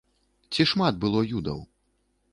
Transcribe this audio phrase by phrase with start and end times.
[0.55, 1.59] Ці шмат было юдаў?